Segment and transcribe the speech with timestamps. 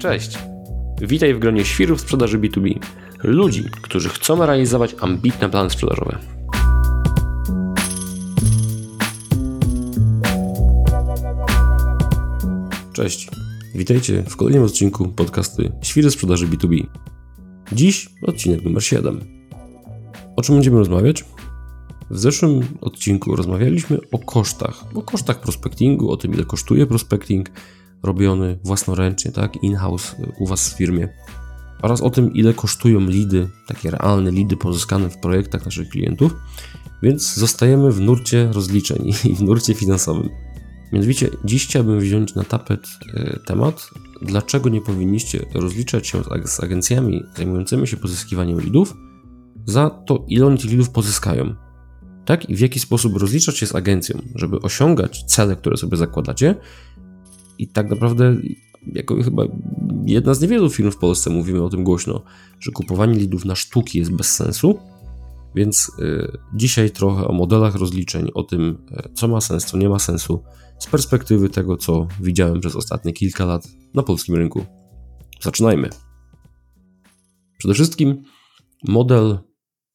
[0.00, 0.38] Cześć!
[1.00, 2.78] Witaj w gronie świrów sprzedaży B2B.
[3.22, 6.18] Ludzi, którzy chcą realizować ambitne plany sprzedażowe.
[12.92, 13.28] Cześć!
[13.74, 16.86] Witajcie w kolejnym odcinku podcasty Świry sprzedaży B2B.
[17.72, 19.20] Dziś odcinek numer 7.
[20.36, 21.24] O czym będziemy rozmawiać?
[22.10, 27.50] W zeszłym odcinku rozmawialiśmy o kosztach, o kosztach prospectingu, o tym ile kosztuje prospecting,
[28.02, 31.08] robiony własnoręcznie, tak, in-house u Was w firmie
[31.82, 36.36] oraz o tym, ile kosztują lidy, takie realne lidy pozyskane w projektach naszych klientów,
[37.02, 40.28] więc zostajemy w nurcie rozliczeń i w nurcie finansowym.
[40.92, 43.90] Mianowicie, dziś chciałbym wziąć na tapet e, temat,
[44.22, 48.94] dlaczego nie powinniście rozliczać się z agencjami zajmującymi się pozyskiwaniem lidów
[49.66, 51.54] za to, ile oni tych lidów pozyskają.
[52.24, 56.54] Tak i w jaki sposób rozliczać się z agencją, żeby osiągać cele, które sobie zakładacie,
[57.62, 58.36] i tak naprawdę,
[58.92, 59.42] jako chyba
[60.06, 62.22] jedna z niewielu firm w Polsce mówimy o tym głośno,
[62.60, 64.78] że kupowanie lidów na sztuki jest bez sensu.
[65.54, 69.88] Więc y, dzisiaj trochę o modelach rozliczeń, o tym, y, co ma sens, co nie
[69.88, 70.42] ma sensu,
[70.78, 74.64] z perspektywy tego, co widziałem przez ostatnie kilka lat na polskim rynku.
[75.42, 75.90] Zaczynajmy.
[77.58, 78.22] Przede wszystkim
[78.88, 79.38] model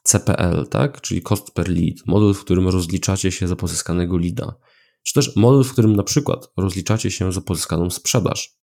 [0.04, 1.02] CPL, tak?
[1.02, 4.56] czyli cost per lead, model, w którym rozliczacie się za pozyskanego leada
[5.06, 8.58] czy też model, w którym na przykład rozliczacie się za pozyskaną sprzedaż,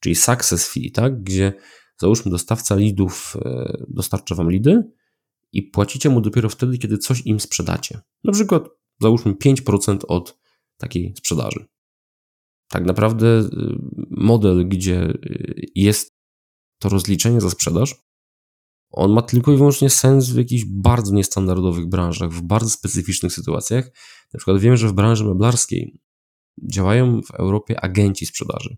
[0.00, 1.22] czyli success fee, tak?
[1.22, 1.52] gdzie
[2.00, 4.82] załóżmy dostawca leadów e, dostarcza wam lidy
[5.52, 8.00] i płacicie mu dopiero wtedy, kiedy coś im sprzedacie.
[8.24, 8.68] Na przykład
[9.00, 10.38] załóżmy 5% od
[10.76, 11.66] takiej sprzedaży.
[12.68, 13.48] Tak naprawdę e,
[14.10, 15.16] model, gdzie e,
[15.74, 16.14] jest
[16.78, 17.94] to rozliczenie za sprzedaż,
[18.96, 23.84] on ma tylko i wyłącznie sens w jakichś bardzo niestandardowych branżach, w bardzo specyficznych sytuacjach.
[24.34, 25.98] Na przykład wiem, że w branży meblarskiej
[26.70, 28.76] działają w Europie agenci sprzedaży,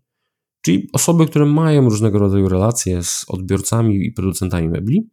[0.63, 5.11] czyli osoby, które mają różnego rodzaju relacje z odbiorcami i producentami mebli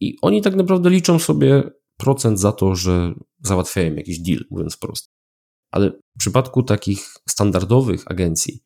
[0.00, 1.62] i oni tak naprawdę liczą sobie
[1.96, 5.10] procent za to, że załatwiają jakiś deal, mówiąc wprost.
[5.70, 8.65] Ale w przypadku takich standardowych agencji,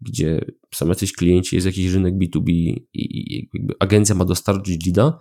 [0.00, 0.44] gdzie
[0.74, 2.50] są jacyś klienci, jest jakiś rynek B2B
[2.92, 3.50] i
[3.80, 5.18] agencja ma dostarczyć leada,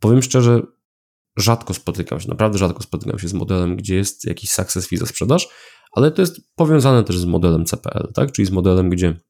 [0.00, 0.62] powiem szczerze,
[1.38, 5.06] rzadko spotykam się, naprawdę rzadko spotykam się z modelem, gdzie jest jakiś success fee za
[5.06, 5.48] sprzedaż,
[5.92, 8.32] ale to jest powiązane też z modelem CPL, tak?
[8.32, 9.20] czyli z modelem, gdzie,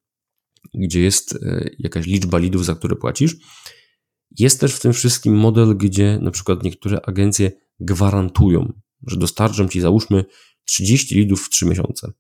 [0.75, 3.37] gdzie jest e, jakaś liczba lidów, za które płacisz.
[4.39, 8.73] Jest też w tym wszystkim model, gdzie na przykład niektóre agencje gwarantują,
[9.07, 10.25] że dostarczą ci załóżmy
[10.65, 12.13] 30 lidów w 3 miesiące.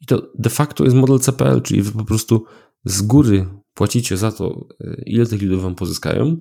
[0.00, 2.44] I to de facto jest model CPL, czyli wy po prostu
[2.84, 6.36] z góry płacicie za to, e, ile tych lidów wam pozyskają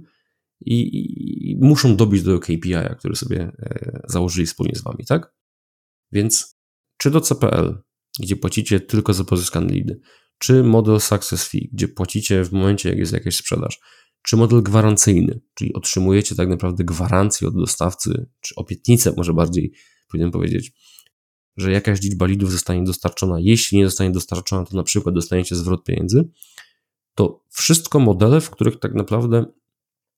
[0.61, 5.33] i, i, i muszą dobić do KPI, który sobie e, założyli wspólnie z wami, tak?
[6.11, 6.59] Więc
[6.97, 7.77] czy do CPL,
[8.19, 9.99] gdzie płacicie tylko za pozyskane lidy,
[10.37, 13.79] czy model Success Fee, gdzie płacicie w momencie, jak jest jakaś sprzedaż,
[14.21, 19.73] czy model gwarancyjny, czyli otrzymujecie tak naprawdę gwarancję od dostawcy, czy obietnicę, może bardziej
[20.11, 20.71] powinienem powiedzieć,
[21.59, 23.39] że jakaś liczba lidów zostanie dostarczona.
[23.39, 26.29] Jeśli nie zostanie dostarczona, to na przykład dostaniecie zwrot pieniędzy.
[27.15, 29.45] To wszystko modele, w których tak naprawdę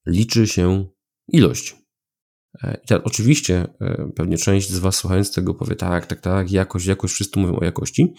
[0.07, 0.85] liczy się
[1.28, 1.75] ilość.
[2.63, 7.13] E, oczywiście e, pewnie część z Was słuchając tego powie tak, tak, tak, jakość, jakość,
[7.13, 8.13] wszyscy mówią o jakości.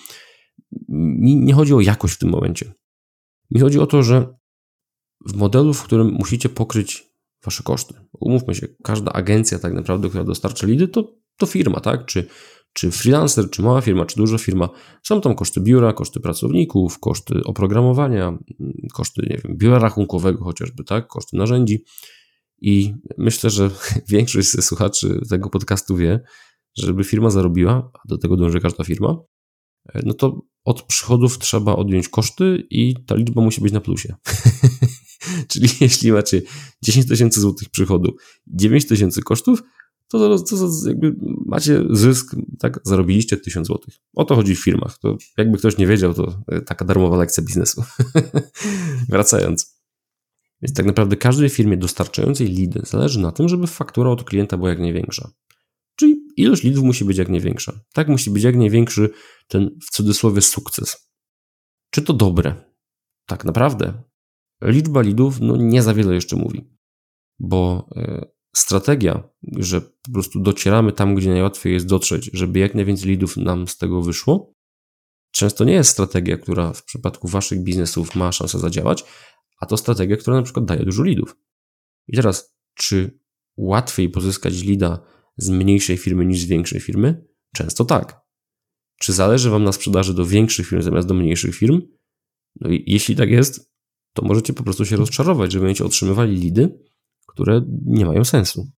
[0.89, 2.73] Mi nie chodzi o jakość w tym momencie.
[3.51, 4.35] Mi chodzi o to, że
[5.27, 7.13] w modelu, w którym musicie pokryć
[7.45, 7.95] Wasze koszty.
[8.13, 12.07] Umówmy się, każda agencja tak naprawdę, która dostarcza lidy, to, to firma, tak?
[12.07, 12.27] Czy
[12.73, 14.69] czy freelancer, czy mała firma, czy duża firma,
[15.03, 18.39] są tam koszty biura, koszty pracowników, koszty oprogramowania,
[18.93, 21.85] koszty, nie wiem, biura rachunkowego chociażby, tak, koszty narzędzi.
[22.61, 23.71] I myślę, że
[24.09, 26.21] większość ze słuchaczy tego podcastu wie,
[26.79, 29.17] że żeby firma zarobiła, a do tego dąży każda firma,
[30.05, 34.15] no to od przychodów trzeba odjąć koszty i ta liczba musi być na plusie.
[35.49, 36.43] Czyli jeśli macie
[36.83, 38.17] 10 tysięcy złotych przychodu,
[38.47, 39.63] 9 tysięcy kosztów,
[40.19, 41.15] to, to, to jakby
[41.47, 43.81] macie zysk, tak, zarobiliście 1000 zł.
[44.15, 44.99] O to chodzi w firmach.
[44.99, 47.85] To jakby ktoś nie wiedział, to e, taka darmowa lekcja biznesu.
[49.09, 49.83] Wracając.
[50.63, 54.71] Więc tak naprawdę każdej firmie dostarczającej lidy zależy na tym, żeby faktura od klienta była
[54.71, 55.31] jak największa.
[55.97, 57.81] Czyli ilość lidów musi być jak największa.
[57.93, 59.11] Tak musi być jak największy
[59.49, 61.13] ten w cudzysłowie sukces.
[61.91, 62.55] Czy to dobre?
[63.27, 64.03] Tak naprawdę
[64.63, 66.71] liczba lidów no, nie za wiele jeszcze mówi,
[67.39, 73.09] bo e, strategia, że po prostu docieramy tam, gdzie najłatwiej jest dotrzeć, żeby jak najwięcej
[73.09, 74.55] lidów nam z tego wyszło,
[75.31, 79.05] często nie jest strategia, która w przypadku waszych biznesów ma szansę zadziałać,
[79.61, 81.37] a to strategia, która na przykład daje dużo lidów.
[82.09, 83.19] I teraz, czy
[83.57, 85.01] łatwiej pozyskać lida
[85.37, 87.25] z mniejszej firmy niż z większej firmy?
[87.55, 88.21] Często tak.
[89.01, 91.81] Czy zależy wam na sprzedaży do większych firm zamiast do mniejszych firm?
[92.61, 93.73] No i jeśli tak jest,
[94.13, 96.79] to możecie po prostu się rozczarować, że będziecie otrzymywali lidy,
[97.33, 98.71] które nie mają sensu.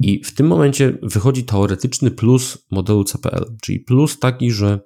[0.00, 4.80] I w tym momencie wychodzi teoretyczny plus modelu CPL, czyli plus taki, że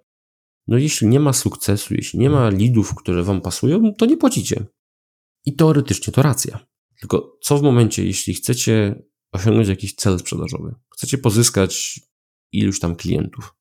[0.66, 4.66] no jeśli nie ma sukcesu, jeśli nie ma lidów, które wam pasują, to nie płacicie.
[5.44, 6.66] I teoretycznie to racja.
[7.00, 9.02] Tylko co w momencie, jeśli chcecie
[9.32, 12.00] osiągnąć jakiś cel sprzedażowy, chcecie pozyskać
[12.52, 13.54] iluś tam klientów,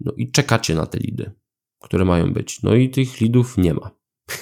[0.00, 1.32] no i czekacie na te lidy,
[1.80, 3.90] które mają być, no i tych lidów nie ma.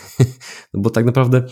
[0.74, 1.46] no bo tak naprawdę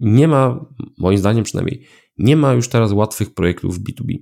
[0.00, 0.66] nie ma,
[0.98, 1.86] moim zdaniem przynajmniej,
[2.18, 4.14] nie ma już teraz łatwych projektów B2B.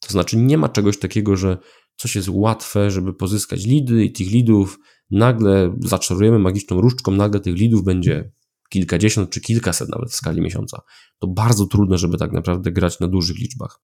[0.00, 1.58] To znaczy nie ma czegoś takiego, że
[1.96, 4.78] coś jest łatwe, żeby pozyskać lidy i tych lidów
[5.10, 8.32] nagle zaczarujemy magiczną różdżką, nagle tych lidów będzie
[8.70, 10.82] kilkadziesiąt czy kilkaset nawet w skali miesiąca.
[11.18, 13.80] To bardzo trudne, żeby tak naprawdę grać na dużych liczbach.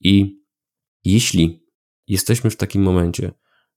[0.00, 0.42] I
[1.04, 1.66] jeśli
[2.06, 3.32] jesteśmy w takim momencie,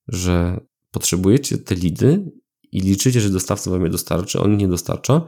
[0.08, 2.32] że potrzebujecie te lidy
[2.72, 5.28] i liczycie, że dostawca wam je dostarczy, on nie dostarcza,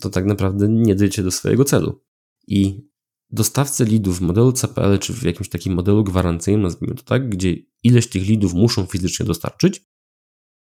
[0.00, 2.04] to tak naprawdę nie dojdziecie do swojego celu.
[2.48, 2.88] I
[3.30, 7.56] dostawcy lidów w modelu CPL, czy w jakimś takim modelu gwarancyjnym, nazwijmy to tak, gdzie
[7.82, 9.80] ileś tych lidów muszą fizycznie dostarczyć,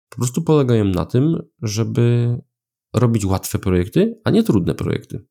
[0.09, 2.37] po prostu polegają na tym, żeby
[2.95, 5.27] robić łatwe projekty, a nie trudne projekty.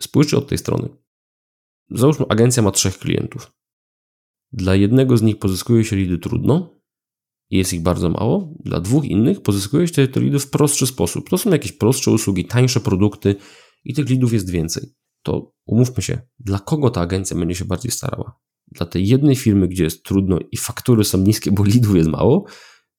[0.00, 0.88] Spójrzcie od tej strony.
[1.90, 3.52] Załóżmy, agencja ma trzech klientów.
[4.52, 6.75] Dla jednego z nich pozyskuje się lidy trudno
[7.50, 8.54] jest ich bardzo mało.
[8.64, 11.28] Dla dwóch innych pozyskuje się te lidy w prostszy sposób.
[11.30, 13.36] To są jakieś prostsze usługi, tańsze produkty
[13.84, 14.94] i tych lidów jest więcej.
[15.22, 18.40] To umówmy się, dla kogo ta agencja będzie się bardziej starała?
[18.66, 22.44] Dla tej jednej firmy, gdzie jest trudno i faktury są niskie, bo lidów jest mało,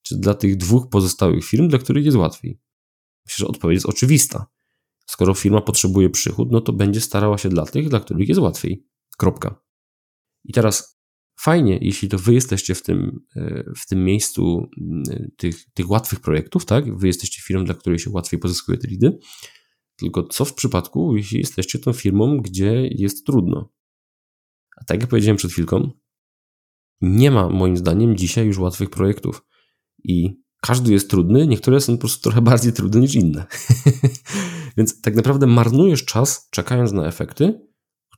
[0.02, 2.60] czy dla tych dwóch pozostałych firm, dla których jest łatwiej?
[3.26, 4.46] Myślę, że odpowiedź jest oczywista.
[5.06, 8.86] Skoro firma potrzebuje przychód, no to będzie starała się dla tych, dla których jest łatwiej.
[9.18, 9.62] Kropka.
[10.44, 10.97] I teraz
[11.40, 14.70] fajnie, jeśli to wy jesteście w tym, e, w tym miejscu
[15.36, 16.98] tych, tych łatwych projektów, tak?
[16.98, 19.18] Wy jesteście firmą, dla której się łatwiej pozyskuje te lidy.
[19.96, 23.72] Tylko co w przypadku, jeśli jesteście tą firmą, gdzie jest trudno?
[24.80, 25.90] A tak jak powiedziałem przed chwilką,
[27.00, 29.46] nie ma moim zdaniem dzisiaj już łatwych projektów.
[30.04, 33.46] I każdy jest trudny, niektóre są po prostu trochę bardziej trudne niż inne.
[34.76, 37.67] Więc tak naprawdę marnujesz czas czekając na efekty,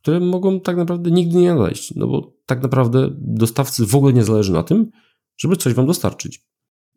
[0.01, 1.95] które mogą tak naprawdę nigdy nie nadejść.
[1.95, 4.91] No bo tak naprawdę dostawcy w ogóle nie zależy na tym,
[5.37, 6.45] żeby coś wam dostarczyć.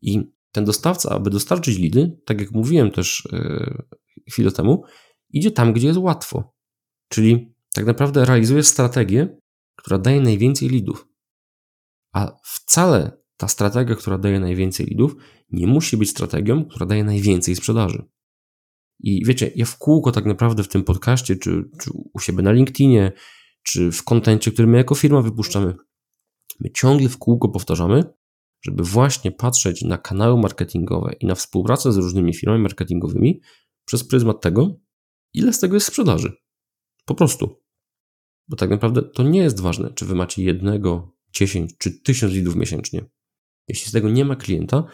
[0.02, 0.20] I
[0.52, 3.82] ten dostawca, aby dostarczyć lidy, tak jak mówiłem też yy,
[4.30, 4.84] chwilę temu,
[5.30, 6.54] idzie tam, gdzie jest łatwo.
[7.08, 9.38] Czyli tak naprawdę realizuje strategię,
[9.76, 11.08] która daje najwięcej lidów.
[12.12, 15.16] A wcale ta strategia, która daje najwięcej lidów,
[15.50, 18.04] nie musi być strategią, która daje najwięcej sprzedaży.
[19.00, 22.52] I wiecie, ja w kółko tak naprawdę w tym podcaście, czy, czy u siebie na
[22.52, 23.12] LinkedInie,
[23.62, 25.74] czy w kontencie, który my jako firma wypuszczamy,
[26.60, 28.04] my ciągle w kółko powtarzamy,
[28.62, 33.40] żeby właśnie patrzeć na kanały marketingowe i na współpracę z różnymi firmami marketingowymi
[33.84, 34.80] przez pryzmat tego,
[35.34, 36.32] ile z tego jest sprzedaży.
[37.04, 37.62] Po prostu.
[38.48, 42.56] Bo tak naprawdę to nie jest ważne, czy wy macie jednego, dziesięć czy tysiąc lidów
[42.56, 43.04] miesięcznie.
[43.68, 44.84] Jeśli z tego nie ma klienta,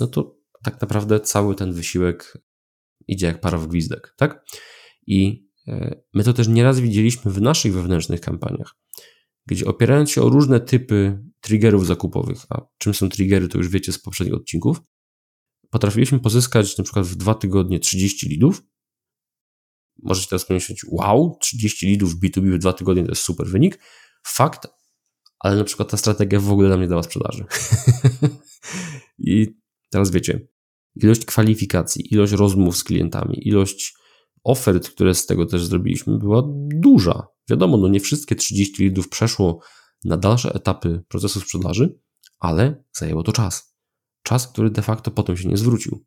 [0.00, 2.38] no to tak naprawdę cały ten wysiłek
[3.08, 4.44] idzie jak para w gwizdek, tak?
[5.06, 8.76] I e, my to też nieraz widzieliśmy w naszych wewnętrznych kampaniach,
[9.46, 13.92] gdzie opierając się o różne typy triggerów zakupowych, a czym są triggery, to już wiecie
[13.92, 14.80] z poprzednich odcinków,
[15.70, 18.62] potrafiliśmy pozyskać na przykład w dwa tygodnie 30 lidów.
[20.02, 23.78] Możecie teraz pomyśleć, wow, 30 lidów w B2B w dwa tygodnie to jest super wynik.
[24.26, 24.66] Fakt,
[25.38, 27.44] ale na przykład ta strategia w ogóle nam nie dała sprzedaży.
[29.18, 29.46] I
[29.90, 30.48] teraz wiecie,
[31.02, 33.94] ilość kwalifikacji, ilość rozmów z klientami, ilość
[34.44, 36.42] ofert, które z tego też zrobiliśmy, była
[36.74, 37.26] duża.
[37.50, 39.60] Wiadomo, no nie wszystkie 30 lidów przeszło
[40.04, 41.98] na dalsze etapy procesu sprzedaży,
[42.38, 43.74] ale zajęło to czas.
[44.22, 46.04] Czas, który de facto potem się nie zwrócił.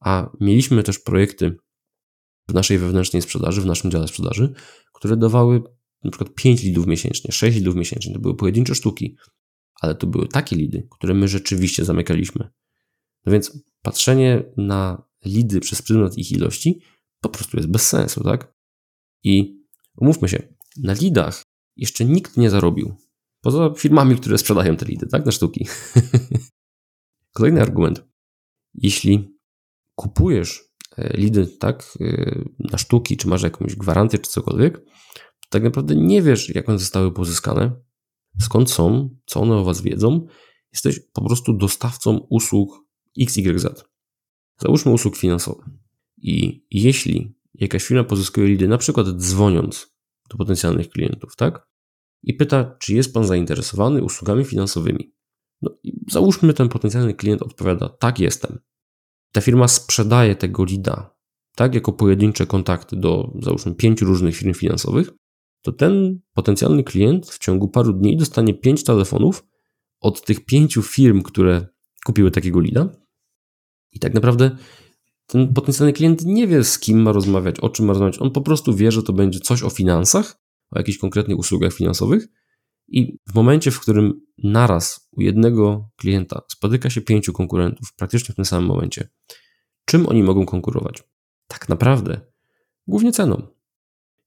[0.00, 1.56] A mieliśmy też projekty
[2.48, 4.54] w naszej wewnętrznej sprzedaży, w naszym dziale sprzedaży,
[4.94, 5.62] które dawały
[6.04, 8.14] na przykład 5 lidów miesięcznie, 6 lidów miesięcznie.
[8.14, 9.16] To były pojedyncze sztuki,
[9.80, 12.48] ale to były takie lidy, które my rzeczywiście zamykaliśmy.
[13.28, 16.80] No więc patrzenie na lidy przez pryzmat ich ilości
[17.20, 18.54] po prostu jest bez sensu, tak?
[19.24, 19.62] I
[19.96, 21.42] umówmy się, na lidach
[21.76, 22.96] jeszcze nikt nie zarobił.
[23.40, 25.26] Poza firmami, które sprzedają te lidy, tak?
[25.26, 25.66] Na sztuki.
[27.36, 28.04] Kolejny argument.
[28.74, 29.38] Jeśli
[29.94, 30.64] kupujesz
[30.96, 34.78] e, lidy, tak, e, na sztuki, czy masz jakąś gwarancję, czy cokolwiek,
[35.14, 37.80] to tak naprawdę nie wiesz, jak one zostały pozyskane,
[38.40, 40.26] skąd są, co one o was wiedzą.
[40.72, 42.87] Jesteś po prostu dostawcą usług
[43.20, 43.66] XYZ.
[44.60, 45.66] Załóżmy usług finansowych.
[46.16, 49.96] I jeśli jakaś firma pozyskuje lidy, na przykład dzwoniąc
[50.30, 51.68] do potencjalnych klientów, tak?
[52.22, 55.14] I pyta, czy jest pan zainteresowany usługami finansowymi.
[55.62, 58.58] No i załóżmy, ten potencjalny klient odpowiada, tak jestem.
[59.32, 61.18] Ta firma sprzedaje tego lida
[61.58, 65.10] tak, jako pojedyncze kontakty do załóżmy pięciu różnych firm finansowych,
[65.62, 69.44] to ten potencjalny klient w ciągu paru dni dostanie pięć telefonów
[70.00, 71.66] od tych pięciu firm, które
[72.04, 72.88] kupiły takiego lida.
[73.92, 74.56] I tak naprawdę
[75.26, 78.18] ten potencjalny klient nie wie, z kim ma rozmawiać, o czym ma rozmawiać.
[78.18, 80.40] On po prostu wie, że to będzie coś o finansach,
[80.70, 82.28] o jakichś konkretnych usługach finansowych.
[82.88, 88.36] I w momencie, w którym naraz u jednego klienta spotyka się pięciu konkurentów, praktycznie w
[88.36, 89.08] tym samym momencie,
[89.84, 91.02] czym oni mogą konkurować?
[91.46, 92.20] Tak naprawdę,
[92.86, 93.42] głównie ceną.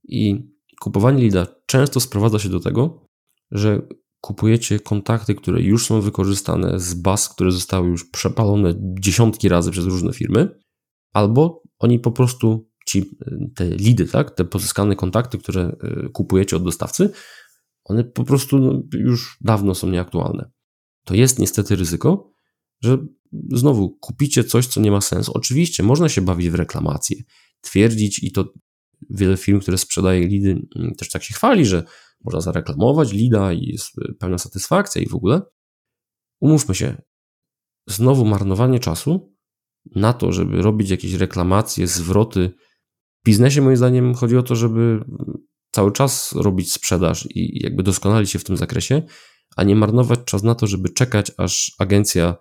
[0.03, 3.07] I kupowanie lida często sprowadza się do tego,
[3.51, 3.81] że
[4.21, 9.85] kupujecie kontakty, które już są wykorzystane z baz, które zostały już przepalone dziesiątki razy przez
[9.85, 10.59] różne firmy,
[11.13, 13.17] albo oni po prostu ci,
[13.55, 17.09] te lidy, tak, te pozyskane kontakty, które e, kupujecie od dostawcy,
[17.83, 20.51] one po prostu no, już dawno są nieaktualne.
[21.05, 22.31] To jest niestety ryzyko,
[22.81, 22.97] że
[23.51, 25.31] znowu kupicie coś, co nie ma sensu.
[25.35, 27.17] Oczywiście można się bawić w reklamację,
[27.61, 28.53] twierdzić i to
[29.09, 31.83] wiele firm, które sprzedaje lidy, mm, też tak się chwali, że
[32.23, 35.41] można zareklamować lida i jest pełna satysfakcja i w ogóle.
[36.39, 37.01] Umówmy się,
[37.87, 39.35] znowu marnowanie czasu
[39.95, 42.51] na to, żeby robić jakieś reklamacje, zwroty.
[43.21, 44.99] W biznesie moim zdaniem chodzi o to, żeby
[45.71, 49.01] cały czas robić sprzedaż i jakby doskonalić się w tym zakresie,
[49.55, 52.35] a nie marnować czas na to, żeby czekać, aż agencja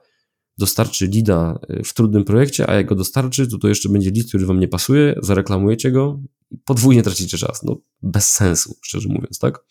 [0.59, 4.29] dostarczy lida y, w trudnym projekcie, a jak go dostarczy, to to jeszcze będzie lead,
[4.29, 6.21] który wam nie pasuje, zareklamujecie go
[6.51, 7.63] i podwójnie tracicie czas.
[7.63, 9.65] No bez sensu, szczerze mówiąc, tak?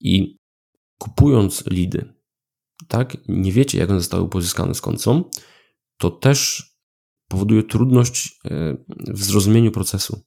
[0.00, 0.38] I
[0.98, 2.14] kupując lidy,
[2.88, 5.30] tak, nie wiecie, jak one zostały pozyskane, skąd są,
[5.98, 6.70] to też
[7.28, 10.22] powoduje trudność e, w zrozumieniu procesu.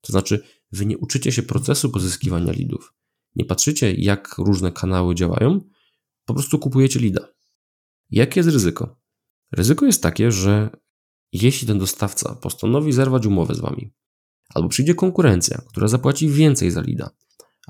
[0.00, 2.94] To znaczy, wy nie uczycie się procesu pozyskiwania lidów.
[3.36, 5.60] Nie patrzycie, jak różne kanały działają,
[6.24, 7.28] po prostu kupujecie lida.
[8.10, 9.00] Jakie jest ryzyko?
[9.52, 10.70] Ryzyko jest takie, że
[11.32, 13.92] jeśli ten dostawca postanowi zerwać umowę z wami,
[14.48, 17.10] albo przyjdzie konkurencja, która zapłaci więcej za lida,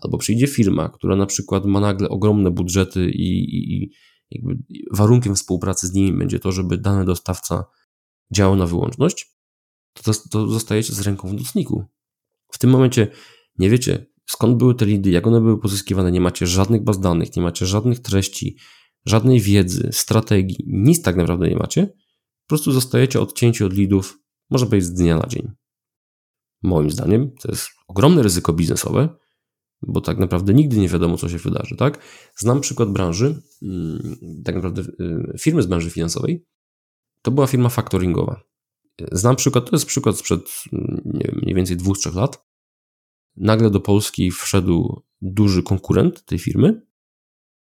[0.02, 3.92] albo przyjdzie firma, która na przykład ma nagle ogromne budżety i, i,
[4.30, 7.64] i warunkiem współpracy z nimi będzie to, żeby dany dostawca
[8.32, 9.36] działał na wyłączność,
[10.02, 11.84] to, to zostajecie z ręką w nocniku.
[12.52, 13.08] W tym momencie
[13.58, 17.36] nie wiecie, skąd były te lidy, jak one były pozyskiwane, nie macie żadnych baz danych,
[17.36, 18.56] nie macie żadnych treści,
[19.06, 21.86] żadnej wiedzy, strategii, nic tak naprawdę nie macie.
[21.86, 24.18] Po prostu zostajecie odcięci od lidów,
[24.50, 25.50] może być z dnia na dzień.
[26.62, 29.08] Moim zdaniem to jest ogromne ryzyko biznesowe,
[29.88, 31.99] bo tak naprawdę nigdy nie wiadomo, co się wydarzy, tak?
[32.37, 36.47] Znam przykład branży, mm, tak naprawdę y, firmy z branży finansowej.
[37.23, 38.41] To była firma faktoringowa.
[39.12, 42.45] Znam przykład, to jest przykład sprzed mm, nie wiem, mniej więcej dwóch, trzech lat.
[43.37, 46.83] Nagle do Polski wszedł duży konkurent tej firmy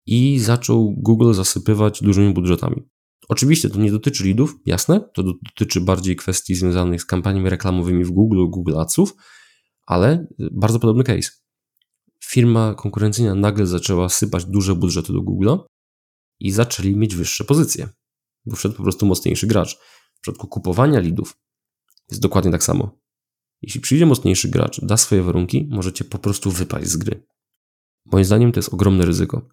[0.07, 2.83] i zaczął Google zasypywać dużymi budżetami.
[3.29, 8.11] Oczywiście to nie dotyczy leadów, jasne, to dotyczy bardziej kwestii związanych z kampaniami reklamowymi w
[8.11, 9.15] Google, Google Adsów,
[9.87, 11.31] ale bardzo podobny case
[12.25, 15.59] firma konkurencyjna nagle zaczęła sypać duże budżety do Google'a
[16.41, 17.89] i zaczęli mieć wyższe pozycje,
[18.47, 19.79] bo wszedł po prostu mocniejszy gracz.
[20.15, 21.37] W przypadku kupowania lidów
[22.11, 22.99] jest dokładnie tak samo.
[23.63, 27.27] Jeśli przyjdzie mocniejszy gracz, da swoje warunki, możecie po prostu wypaść z gry.
[28.05, 29.49] Moim zdaniem to jest ogromne ryzyko.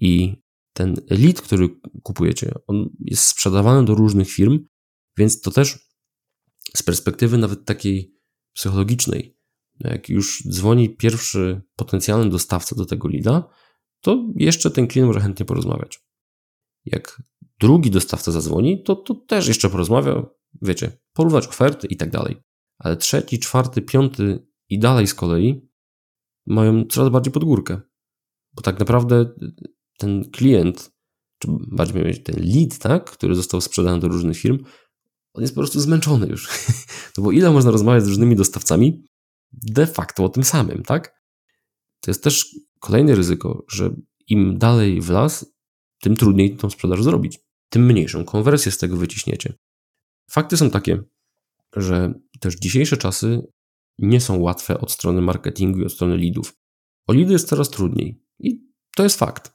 [0.00, 1.68] I ten lead, który
[2.02, 4.58] kupujecie, on jest sprzedawany do różnych firm,
[5.16, 5.88] więc to też
[6.76, 8.14] z perspektywy nawet takiej
[8.52, 9.37] psychologicznej
[9.80, 13.48] jak już dzwoni pierwszy potencjalny dostawca do tego lida,
[14.00, 16.00] to jeszcze ten klient może chętnie porozmawiać.
[16.84, 17.22] Jak
[17.60, 20.26] drugi dostawca zadzwoni, to, to też jeszcze porozmawia,
[20.62, 22.36] wiecie, porównać oferty i tak dalej.
[22.78, 25.68] Ale trzeci, czwarty, piąty i dalej z kolei
[26.46, 27.80] mają coraz bardziej pod górkę.
[28.52, 29.34] Bo tak naprawdę
[29.98, 30.92] ten klient,
[31.38, 34.64] czy bardziej ten lead, tak, który został sprzedany do różnych firm,
[35.34, 36.48] on jest po prostu zmęczony już.
[37.18, 39.04] No bo ile można rozmawiać z różnymi dostawcami,
[39.52, 41.22] de facto o tym samym, tak?
[42.00, 43.94] To jest też kolejne ryzyko, że
[44.28, 45.54] im dalej w las,
[46.00, 47.38] tym trudniej tą sprzedaż zrobić.
[47.68, 49.54] Tym mniejszą konwersję z tego wyciśniecie.
[50.30, 51.02] Fakty są takie,
[51.76, 53.42] że też dzisiejsze czasy
[53.98, 56.56] nie są łatwe od strony marketingu i od strony leadów.
[57.06, 59.52] O leady jest coraz trudniej i to jest fakt.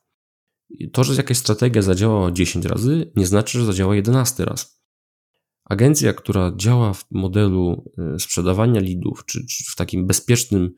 [0.93, 4.82] To, że jakaś strategia zadziałała 10 razy, nie znaczy, że zadziała 11 raz.
[5.65, 10.73] Agencja, która działa w modelu e, sprzedawania leadów, czy, czy w takim bezpiecznym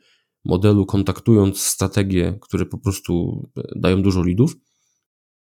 [0.45, 4.55] modelu, kontaktując strategie, które po prostu e, dają dużo leadów,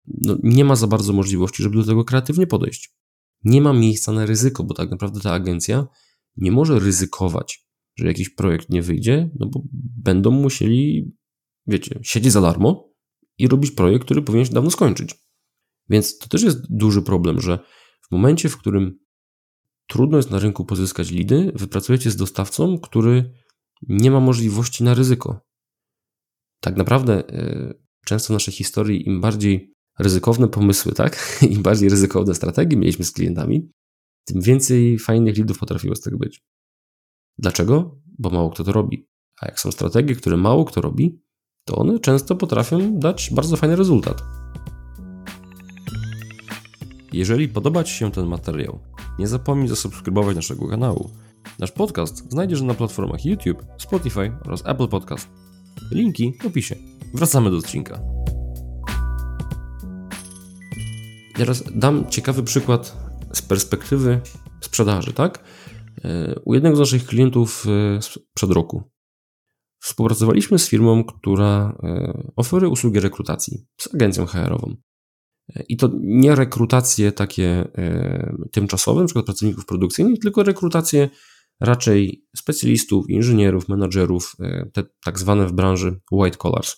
[0.07, 2.95] no nie ma za bardzo możliwości, żeby do tego kreatywnie podejść.
[3.43, 5.87] Nie ma miejsca na ryzyko, bo tak naprawdę ta agencja
[6.37, 9.61] nie może ryzykować, że jakiś projekt nie wyjdzie, no bo
[10.03, 11.11] będą musieli,
[11.67, 12.93] wiecie, siedzieć za darmo
[13.37, 15.15] i robić projekt, który powinien się dawno skończyć.
[15.89, 17.59] Więc to też jest duży problem, że
[18.01, 18.99] w momencie, w którym
[19.91, 23.33] trudno jest na rynku pozyskać lidy, wypracujecie z dostawcą, który
[23.87, 25.39] nie ma możliwości na ryzyko.
[26.59, 27.73] Tak naprawdę e,
[28.05, 31.17] często w naszej historii im bardziej ryzykowne pomysły, tak?
[31.55, 33.71] Im bardziej ryzykowne strategie mieliśmy z klientami,
[34.25, 36.43] tym więcej fajnych lidów potrafiło z tego być.
[37.37, 37.99] Dlaczego?
[38.19, 39.07] Bo mało kto to robi.
[39.41, 41.21] A jak są strategie, które mało kto robi,
[41.65, 44.21] to one często potrafią dać bardzo fajny rezultat.
[47.13, 48.79] Jeżeli podoba Ci się ten materiał,
[49.19, 51.09] nie zapomnij zasubskrybować naszego kanału.
[51.59, 55.29] Nasz podcast znajdziesz na platformach YouTube, Spotify oraz Apple Podcast.
[55.91, 56.75] Linki w opisie.
[57.13, 57.99] Wracamy do odcinka.
[61.35, 62.97] Teraz dam ciekawy przykład
[63.33, 64.21] z perspektywy
[64.61, 65.43] sprzedaży, tak?
[66.03, 67.65] E, u jednego z naszych klientów
[67.97, 68.91] e, sprzed roku
[69.79, 74.75] współpracowaliśmy z firmą, która e, oferuje usługi rekrutacji, z agencją HR-ową.
[75.69, 77.67] I to nie rekrutacje takie
[78.51, 79.23] tymczasowe, np.
[79.23, 81.09] pracowników produkcyjnych, tylko rekrutacje
[81.59, 84.35] raczej specjalistów, inżynierów, menadżerów,
[84.73, 86.75] te tak zwane w branży white collars.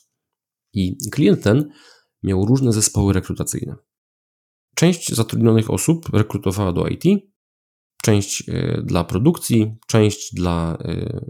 [0.74, 1.70] I klient ten
[2.24, 3.76] miał różne zespoły rekrutacyjne.
[4.76, 7.04] Część zatrudnionych osób rekrutowała do IT,
[8.04, 11.26] część e, dla produkcji, część dla e,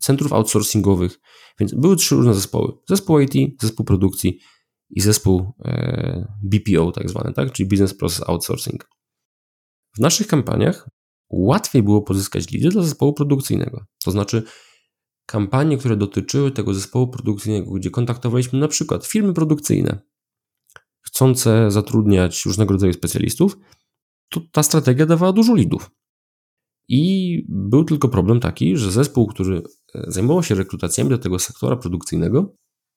[0.00, 1.20] centrów outsourcingowych,
[1.60, 2.72] więc były trzy różne zespoły.
[2.88, 4.38] Zespół IT, zespół produkcji
[4.90, 7.52] i zespół e, BPO tak zwany, tak?
[7.52, 8.88] czyli Business Process Outsourcing.
[9.96, 10.88] W naszych kampaniach
[11.30, 13.84] łatwiej było pozyskać lidy dla zespołu produkcyjnego.
[14.04, 14.42] To znaczy
[15.26, 19.98] kampanie, które dotyczyły tego zespołu produkcyjnego, gdzie kontaktowaliśmy na przykład firmy produkcyjne,
[21.06, 23.58] chcące zatrudniać różnego rodzaju specjalistów,
[24.28, 25.90] to ta strategia dawała dużo lidów.
[26.88, 29.62] I był tylko problem taki, że zespół, który
[29.94, 32.56] e, zajmował się rekrutacjami do tego sektora produkcyjnego,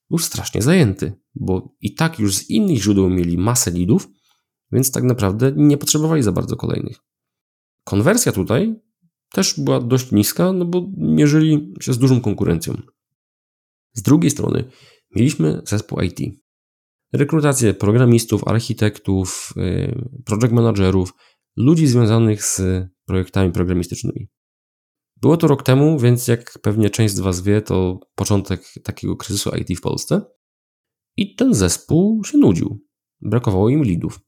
[0.09, 4.07] był strasznie zajęty, bo i tak już z innych źródeł mieli masę lidów,
[4.71, 6.97] więc tak naprawdę nie potrzebowali za bardzo kolejnych.
[7.83, 8.75] Konwersja tutaj
[9.31, 12.81] też była dość niska, no bo mierzyli się z dużą konkurencją.
[13.93, 14.63] Z drugiej strony
[15.15, 16.19] mieliśmy zespół IT,
[17.13, 21.13] rekrutację programistów, architektów, y, project managerów,
[21.55, 22.61] ludzi związanych z
[23.05, 24.27] projektami programistycznymi.
[25.21, 29.49] Było to rok temu, więc jak pewnie część z Was wie, to początek takiego kryzysu
[29.55, 30.21] IT w Polsce.
[31.17, 32.79] I ten zespół się nudził.
[33.21, 34.19] Brakowało im lidów.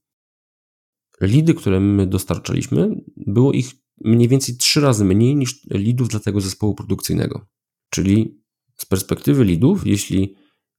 [1.20, 3.72] Lidy, które my dostarczaliśmy, było ich
[4.04, 7.46] mniej więcej trzy razy mniej niż lidów dla tego zespołu produkcyjnego.
[7.90, 8.40] Czyli
[8.76, 10.34] z perspektywy lidów, jeśli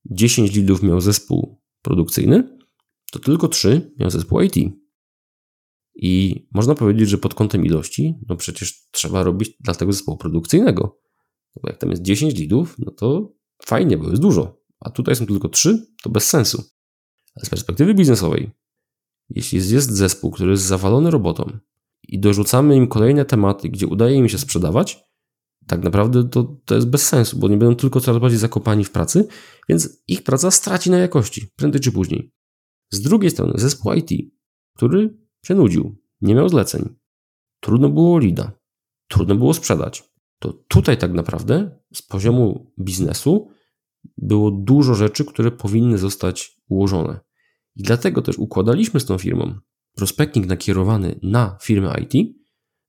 [0.06, 2.58] 10 lidów miał zespół produkcyjny,
[3.12, 4.56] to tylko trzy miał zespół IT.
[5.95, 11.00] I można powiedzieć, że pod kątem ilości, no przecież trzeba robić dla tego zespołu produkcyjnego.
[11.62, 13.34] Bo jak tam jest 10 lidów, no to
[13.65, 14.61] fajnie, bo jest dużo.
[14.82, 16.63] A tutaj są tylko trzy, to bez sensu.
[17.36, 18.52] Ale z perspektywy biznesowej,
[19.30, 21.60] jeśli jest zespół, który jest zawalony robotą
[22.08, 25.04] i dorzucamy im kolejne tematy, gdzie udaje im się sprzedawać,
[25.67, 28.91] tak naprawdę to, to jest bez sensu, bo nie będą tylko coraz bardziej zakopani w
[28.91, 29.28] pracy,
[29.70, 32.32] więc ich praca straci na jakości, prędzej czy później.
[32.91, 34.10] Z drugiej strony zespół IT,
[34.78, 36.96] który się nudził, nie miał zleceń,
[37.60, 38.52] trudno było lida,
[39.08, 40.12] trudno było sprzedać.
[40.39, 43.52] To tutaj tak naprawdę z poziomu biznesu
[44.18, 47.20] było dużo rzeczy, które powinny zostać ułożone.
[47.76, 49.56] I dlatego też układaliśmy z tą firmą
[49.96, 52.36] prospecting nakierowany na firmy IT,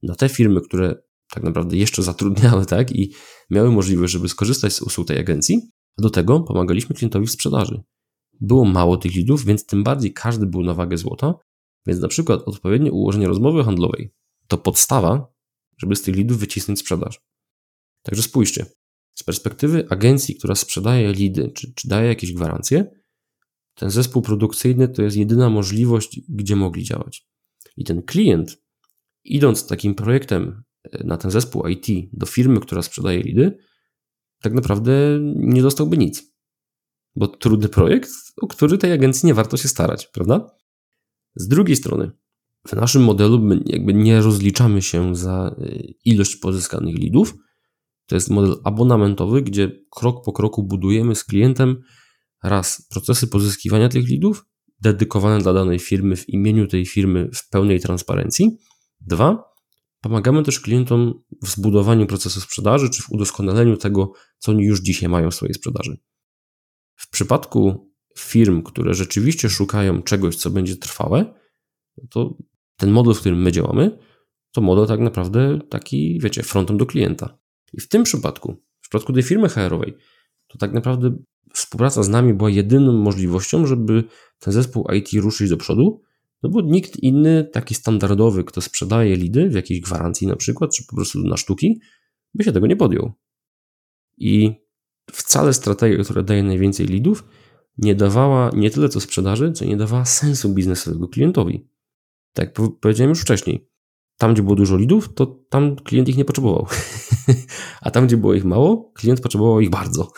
[0.02, 3.12] na te firmy, które tak naprawdę jeszcze zatrudniały, tak, i
[3.50, 7.82] miały możliwość, żeby skorzystać z usług tej agencji, a do tego pomagaliśmy klientowi w sprzedaży.
[8.40, 11.34] Było mało tych lidów, więc tym bardziej każdy był na wagę złota,
[11.86, 14.12] więc na przykład odpowiednie ułożenie rozmowy handlowej
[14.48, 15.32] to podstawa,
[15.78, 17.20] żeby z tych lidów wycisnąć sprzedaż.
[18.02, 18.66] Także spójrzcie,
[19.14, 22.90] z perspektywy agencji, która sprzedaje lidy, czy, czy daje jakieś gwarancje,
[23.74, 27.26] ten zespół produkcyjny to jest jedyna możliwość, gdzie mogli działać.
[27.76, 28.62] I ten klient,
[29.24, 30.62] idąc takim projektem
[31.04, 33.58] na ten zespół IT do firmy, która sprzedaje lidy,
[34.42, 34.92] tak naprawdę
[35.36, 36.32] nie dostałby nic.
[37.16, 40.50] Bo trudny projekt, o który tej agencji nie warto się starać, prawda?
[41.34, 42.10] Z drugiej strony,
[42.66, 47.34] w naszym modelu jakby nie rozliczamy się za y, ilość pozyskanych lidów.
[48.12, 51.82] To jest model abonamentowy, gdzie krok po kroku budujemy z klientem
[52.42, 54.44] raz procesy pozyskiwania tych lidów,
[54.80, 58.58] dedykowane dla danej firmy w imieniu tej firmy w pełnej transparencji.
[59.00, 59.44] Dwa,
[60.00, 65.08] Pomagamy też klientom w zbudowaniu procesu sprzedaży czy w udoskonaleniu tego, co oni już dzisiaj
[65.08, 65.98] mają w swojej sprzedaży.
[66.96, 71.34] W przypadku firm, które rzeczywiście szukają czegoś, co będzie trwałe,
[72.10, 72.36] to
[72.76, 73.98] ten model, w którym my działamy,
[74.50, 77.41] to model tak naprawdę taki, wiecie, frontem do klienta.
[77.72, 79.94] I w tym przypadku, w przypadku tej firmy HR-owej,
[80.46, 81.16] to tak naprawdę
[81.54, 84.04] współpraca z nami była jedyną możliwością, żeby
[84.38, 86.02] ten zespół IT ruszyć do przodu,
[86.42, 90.86] No bo nikt inny, taki standardowy, kto sprzedaje lidy w jakiejś gwarancji na przykład, czy
[90.86, 91.80] po prostu na sztuki,
[92.34, 93.12] by się tego nie podjął.
[94.18, 94.52] I
[95.12, 97.24] wcale strategia, która daje najwięcej lidów,
[97.78, 101.68] nie dawała nie tyle co sprzedaży, co nie dawała sensu biznesowego klientowi.
[102.32, 103.68] Tak jak powiedziałem już wcześniej.
[104.18, 106.66] Tam, gdzie było dużo lidów, to tam klient ich nie potrzebował.
[107.80, 110.12] A tam, gdzie było ich mało, klient potrzebował ich bardzo.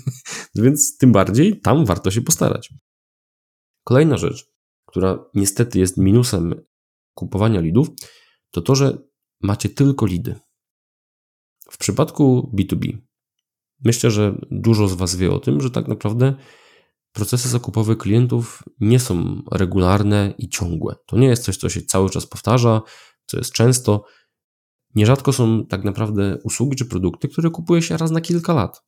[0.54, 2.74] Więc tym bardziej tam warto się postarać.
[3.84, 4.46] Kolejna rzecz,
[4.86, 6.54] która niestety jest minusem
[7.14, 7.88] kupowania lidów,
[8.50, 8.98] to to, że
[9.40, 10.34] macie tylko lidy.
[11.70, 12.98] W przypadku B2B,
[13.84, 16.34] myślę, że dużo z Was wie o tym, że tak naprawdę
[17.12, 20.96] procesy zakupowe klientów nie są regularne i ciągłe.
[21.06, 22.82] To nie jest coś, co się cały czas powtarza,
[23.30, 24.04] co jest często.
[24.94, 28.82] Nierzadko są tak naprawdę usługi czy produkty, które kupuje się raz na kilka lat.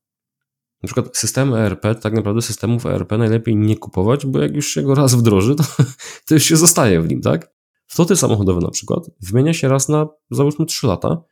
[0.83, 4.83] Na przykład system ERP, tak naprawdę systemów ERP najlepiej nie kupować, bo jak już się
[4.83, 5.65] go raz wdroży, to,
[6.27, 7.53] to już się zostaje w nim, tak?
[7.87, 11.23] Floty samochodowe na przykład wymienia się raz na załóżmy 3 lata,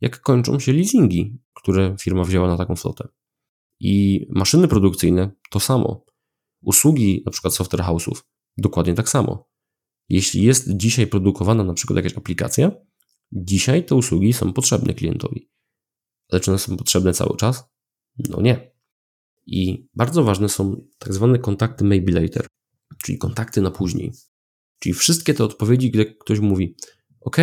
[0.00, 3.08] jak kończą się leasingi, które firma wzięła na taką flotę.
[3.80, 6.04] I maszyny produkcyjne to samo.
[6.62, 8.22] Usługi, na przykład software house'ów,
[8.56, 9.47] dokładnie tak samo.
[10.08, 12.72] Jeśli jest dzisiaj produkowana na przykład jakaś aplikacja,
[13.32, 15.50] dzisiaj te usługi są potrzebne klientowi.
[16.28, 17.64] Ale czy one są potrzebne cały czas?
[18.28, 18.72] No nie.
[19.46, 22.46] I bardzo ważne są tak zwane kontakty maybe later,
[23.04, 24.12] czyli kontakty na później.
[24.78, 26.76] Czyli wszystkie te odpowiedzi, gdy ktoś mówi:
[27.20, 27.36] OK,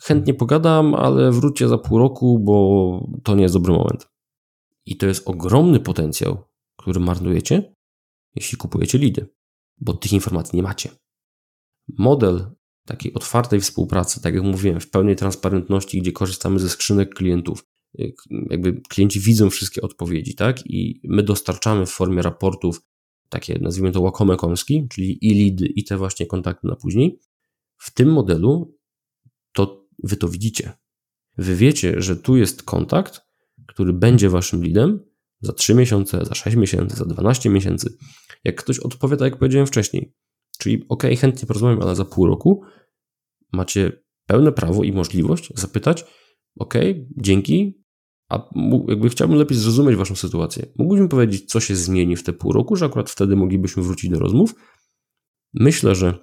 [0.00, 4.08] chętnie pogadam, ale wróćcie za pół roku, bo to nie jest dobry moment.
[4.86, 6.44] I to jest ogromny potencjał,
[6.76, 7.74] który marnujecie,
[8.34, 9.28] jeśli kupujecie lidy,
[9.80, 10.90] bo tych informacji nie macie.
[11.98, 12.50] Model
[12.84, 17.66] takiej otwartej współpracy, tak jak mówiłem, w pełnej transparentności, gdzie korzystamy ze skrzynek klientów,
[18.50, 20.66] jakby klienci widzą wszystkie odpowiedzi, tak?
[20.66, 22.82] I my dostarczamy w formie raportów
[23.28, 27.20] takie, nazwijmy to łakome kąski, czyli i lidy, i te właśnie kontakty na później.
[27.76, 28.78] W tym modelu
[29.52, 30.72] to wy to widzicie.
[31.38, 33.20] Wy wiecie, że tu jest kontakt,
[33.66, 35.00] który będzie waszym lidem
[35.40, 37.96] za 3 miesiące, za 6 miesięcy, za 12 miesięcy.
[38.44, 40.12] Jak ktoś odpowie, tak jak powiedziałem wcześniej,
[40.58, 42.62] czyli ok, chętnie porozmawiam, ale za pół roku
[43.52, 43.92] macie
[44.26, 46.04] pełne prawo i możliwość zapytać,
[46.58, 46.74] ok,
[47.16, 47.84] dzięki,
[48.28, 48.48] a
[48.88, 50.66] jakby chciałbym lepiej zrozumieć waszą sytuację.
[50.78, 54.18] Mógłbym powiedzieć, co się zmieni w te pół roku, że akurat wtedy moglibyśmy wrócić do
[54.18, 54.54] rozmów.
[55.54, 56.18] Myślę, że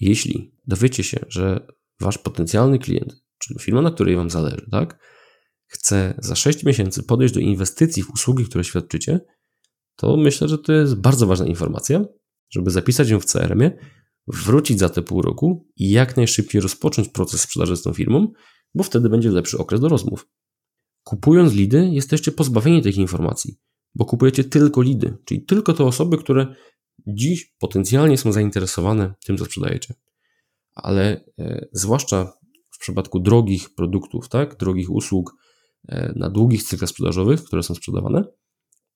[0.00, 1.66] jeśli dowiecie się, że
[2.00, 4.98] wasz potencjalny klient, czyli firma, na której wam zależy, tak,
[5.66, 9.20] chce za 6 miesięcy podejść do inwestycji w usługi, które świadczycie,
[9.96, 12.04] to myślę, że to jest bardzo ważna informacja,
[12.54, 13.78] żeby zapisać ją w CRM-ie,
[14.26, 18.32] wrócić za te pół roku i jak najszybciej rozpocząć proces sprzedaży z tą firmą,
[18.74, 20.28] bo wtedy będzie lepszy okres do rozmów.
[21.04, 23.58] Kupując lidy, jesteście pozbawieni tych informacji,
[23.94, 26.54] bo kupujecie tylko lidy, czyli tylko te osoby, które
[27.06, 29.94] dziś potencjalnie są zainteresowane tym, co sprzedajecie.
[30.74, 32.32] Ale e, zwłaszcza
[32.70, 35.34] w przypadku drogich produktów, tak, drogich usług,
[35.88, 38.24] e, na długich cyklach sprzedażowych, które są sprzedawane,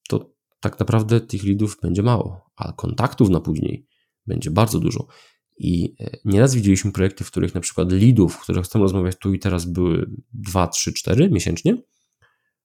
[0.08, 3.86] to tak naprawdę tych lidów będzie mało, a kontaktów na później
[4.26, 5.06] będzie bardzo dużo.
[5.58, 9.38] I e, nieraz widzieliśmy projekty, w których na przykład lidów, które chcą rozmawiać tu i
[9.38, 11.82] teraz, były 2, 3, 4 miesięcznie,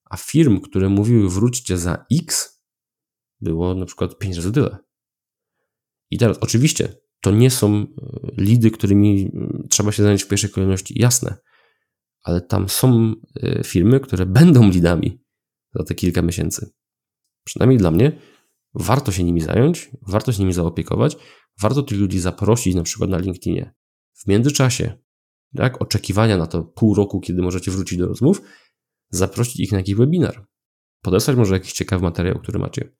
[0.04, 2.60] a firm, które mówiły wróćcie za X,
[3.40, 4.78] było na przykład 5 razy tyle.
[6.10, 7.86] I teraz, oczywiście, to nie są e,
[8.36, 9.30] lidy, którymi
[9.70, 11.36] trzeba się zająć w pierwszej kolejności, jasne,
[12.22, 15.20] ale tam są e, firmy, które będą lidami
[15.74, 16.70] za te kilka miesięcy.
[17.44, 18.20] Przynajmniej dla mnie
[18.74, 21.16] warto się nimi zająć, warto się nimi zaopiekować,
[21.62, 23.74] warto tych ludzi zaprosić na przykład na LinkedInie.
[24.14, 24.98] W międzyczasie,
[25.56, 28.42] tak, oczekiwania na to pół roku, kiedy możecie wrócić do rozmów,
[29.10, 30.46] zaprosić ich na jakiś webinar,
[31.02, 32.96] podesłać może jakiś ciekawy materiał, który macie.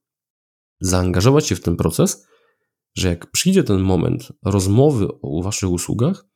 [0.81, 2.27] Zaangażować się w ten proces,
[2.97, 6.27] że jak przyjdzie ten moment rozmowy o waszych usługach,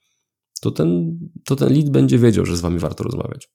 [0.60, 3.50] to ten, to ten lead będzie wiedział, że z wami warto rozmawiać.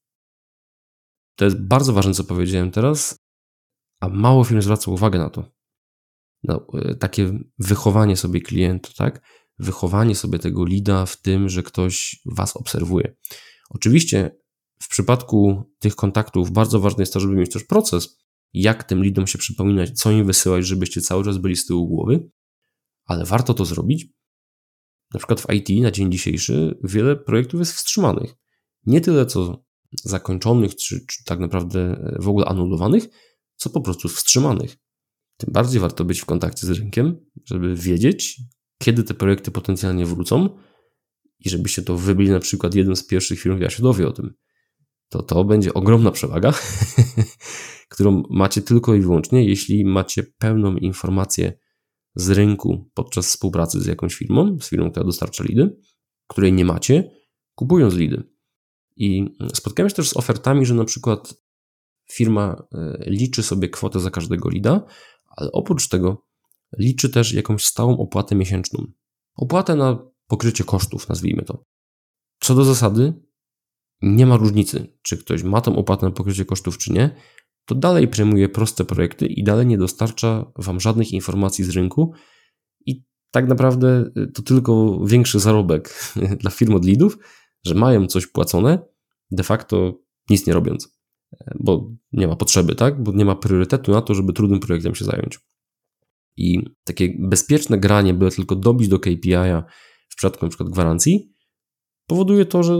[1.35, 3.22] To jest bardzo ważne, co powiedziałem teraz,
[4.03, 5.51] a mało firm zwraca uwagę na to.
[6.49, 9.21] E, takie wychowanie sobie klienta, tak?
[9.59, 13.15] Wychowanie sobie tego lida w tym, że ktoś was obserwuje.
[13.69, 14.37] Oczywiście
[14.81, 18.17] w przypadku tych kontaktów bardzo ważne jest to, żeby mieć też proces,
[18.53, 22.29] jak tym lidom się przypominać, co im wysyłać, żebyście cały czas byli z tyłu głowy,
[23.05, 24.07] ale warto to zrobić.
[25.13, 28.35] Na przykład w IT na dzień dzisiejszy wiele projektów jest wstrzymanych.
[28.85, 29.63] Nie tyle co
[30.03, 33.07] zakończonych, czy, czy tak naprawdę w ogóle anulowanych,
[33.55, 34.77] co po prostu wstrzymanych.
[35.37, 38.41] Tym bardziej warto być w kontakcie z rynkiem, żeby wiedzieć,
[38.77, 40.49] kiedy te projekty potencjalnie wrócą
[41.39, 44.33] i żebyście to wybyli na przykład jeden z pierwszych firm, ja się dowie o tym.
[45.09, 46.53] To to będzie ogromna przewaga,
[47.93, 51.53] którą macie tylko i wyłącznie, jeśli macie pełną informację
[52.15, 55.77] z rynku podczas współpracy z jakąś firmą, z firmą, która dostarcza lidy,
[56.27, 57.11] której nie macie,
[57.55, 58.23] kupując lidy.
[58.95, 61.33] I spotkałem się też z ofertami, że na przykład
[62.13, 64.85] firma e, liczy sobie kwotę za każdego lida,
[65.37, 66.25] ale oprócz tego
[66.77, 68.85] liczy też jakąś stałą opłatę miesięczną.
[69.35, 71.65] Opłatę na pokrycie kosztów, nazwijmy to.
[72.39, 73.13] Co do zasady,
[74.01, 77.15] nie ma różnicy, czy ktoś ma tą opłatę na pokrycie kosztów, czy nie,
[77.65, 82.13] to dalej prejmuje proste projekty i dalej nie dostarcza Wam żadnych informacji z rynku.
[82.85, 87.17] I tak naprawdę y, to tylko większy zarobek dla firm od leadów,
[87.65, 88.79] że mają coś płacone,
[89.31, 89.99] de facto
[90.29, 90.92] nic nie robiąc,
[91.59, 93.03] bo nie ma potrzeby, tak?
[93.03, 95.39] Bo nie ma priorytetu na to, żeby trudnym projektem się zająć.
[96.37, 99.63] I takie bezpieczne granie, byle tylko dobić do KPI-a
[100.09, 100.65] w przypadku np.
[100.65, 101.33] gwarancji,
[102.07, 102.77] powoduje to, że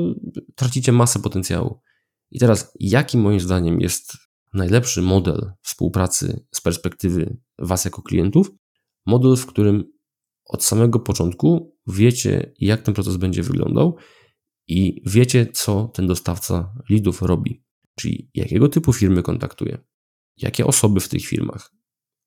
[0.56, 1.82] tracicie masę potencjału.
[2.32, 4.18] I teraz, jaki moim zdaniem jest
[4.54, 8.52] najlepszy model współpracy z perspektywy Was jako klientów?
[9.06, 9.84] Model, w którym
[10.46, 13.96] od samego początku wiecie, jak ten proces będzie wyglądał
[14.68, 17.62] i wiecie, co ten dostawca leadów robi.
[17.95, 19.77] Czyli jakiego typu firmy kontaktuje,
[20.38, 21.71] jakie osoby w tych firmach,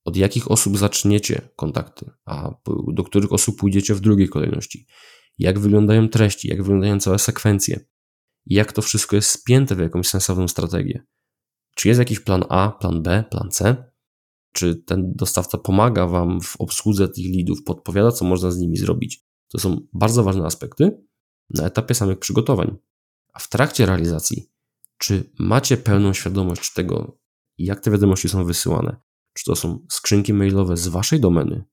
[0.05, 2.55] od jakich osób zaczniecie kontakty, a
[2.89, 4.87] do których osób pójdziecie w drugiej kolejności,
[5.39, 7.81] jak wyglądają treści, jak wyglądają całe sekwencje,
[8.47, 11.07] jak to wszystko jest spięte w jakąś sensowną strategię.
[11.75, 13.85] Czy jest jakiś plan A, plan B, plan C?
[14.53, 19.25] Czy ten dostawca pomaga Wam w obsłudze tych lidów, podpowiada, co można z nimi zrobić?
[19.49, 21.05] To są bardzo ważne aspekty
[21.51, 22.77] na etapie samych przygotowań.
[23.33, 24.51] A w trakcie realizacji,
[24.99, 27.19] czy macie pełną świadomość tego,
[27.59, 28.97] jak te wiadomości są wysyłane?
[29.33, 31.65] Czy to są skrzynki mailowe z Waszej domeny,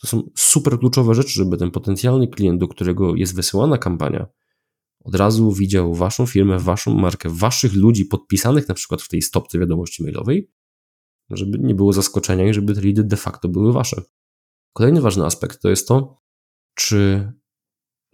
[0.00, 4.26] to są super kluczowe rzeczy, żeby ten potencjalny klient, do którego jest wysyłana kampania,
[5.04, 9.58] od razu widział waszą firmę, waszą markę, waszych ludzi podpisanych na przykład w tej stopce
[9.58, 10.50] wiadomości mailowej,
[11.30, 14.02] żeby nie było zaskoczenia i żeby te lidy de facto były wasze.
[14.72, 16.22] Kolejny ważny aspekt to jest to,
[16.74, 17.32] czy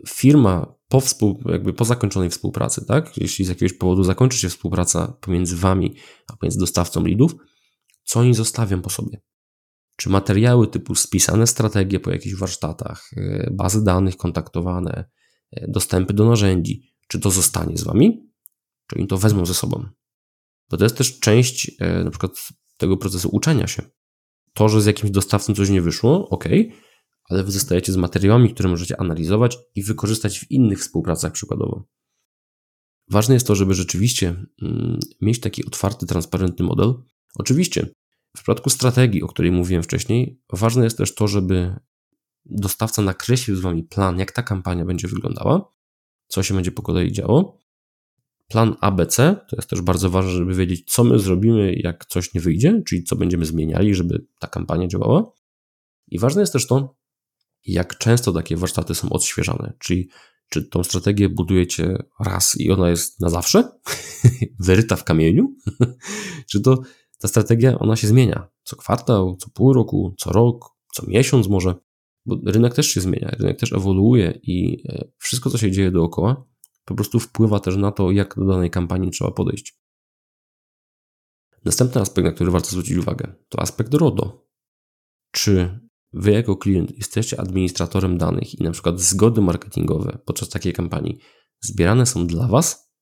[0.08, 3.16] firma po, współ, jakby po zakończonej współpracy, tak?
[3.16, 5.96] Jeśli z jakiegoś powodu zakończy się współpraca pomiędzy wami
[6.32, 7.36] a pomiędzy dostawcą lidów,
[8.04, 9.20] co oni zostawią po sobie?
[9.96, 15.10] czy materiały typu spisane strategie po jakichś warsztatach, e, bazy danych kontaktowane,
[15.52, 18.30] e, dostępy do narzędzi, czy to zostanie z Wami,
[18.86, 19.88] czy oni to wezmą ze sobą.
[20.70, 22.32] Bo to jest też część e, na przykład
[22.76, 23.82] tego procesu uczenia się.
[24.52, 26.44] To, że z jakimś dostawcą coś nie wyszło, ok,
[27.28, 31.84] ale Wy zostajecie z materiałami, które możecie analizować i wykorzystać w innych współpracach przykładowo.
[33.10, 36.94] Ważne jest to, żeby rzeczywiście mm, mieć taki otwarty, transparentny model.
[37.34, 37.86] Oczywiście
[38.36, 41.76] w przypadku strategii, o której mówiłem wcześniej, ważne jest też to, żeby
[42.44, 45.72] dostawca nakreślił z Wami plan, jak ta kampania będzie wyglądała,
[46.28, 47.58] co się będzie po kolei działo.
[48.48, 52.40] Plan ABC to jest też bardzo ważne, żeby wiedzieć, co my zrobimy, jak coś nie
[52.40, 55.32] wyjdzie, czyli co będziemy zmieniali, żeby ta kampania działała.
[56.08, 56.96] I ważne jest też to,
[57.66, 60.08] jak często takie warsztaty są odświeżane, czyli
[60.48, 63.68] czy tą strategię budujecie raz i ona jest na zawsze,
[64.66, 65.54] wyryta w kamieniu,
[66.50, 66.82] czy to
[67.18, 68.48] ta strategia, ona się zmienia?
[68.62, 71.74] Co kwartał, co pół roku, co rok, co miesiąc może,
[72.26, 76.44] bo rynek też się zmienia, rynek też ewoluuje i e, wszystko, co się dzieje dookoła,
[76.84, 79.78] po prostu wpływa też na to, jak do danej kampanii trzeba podejść.
[81.64, 84.46] Następny aspekt, na który warto zwrócić uwagę, to aspekt RODO.
[85.30, 85.80] Czy
[86.16, 91.18] wy jako klient jesteście administratorem danych i na przykład zgody marketingowe podczas takiej kampanii
[91.60, 92.92] zbierane są dla was,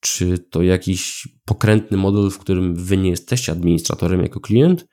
[0.00, 4.86] czy to jakiś pokrętny model, w którym wy nie jesteście administratorem jako klient,